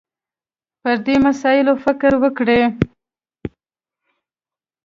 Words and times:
پر 0.81 0.95
دې 1.05 1.15
مسایلو 1.25 1.73
فکر 1.85 2.11
وکړي 2.23 2.61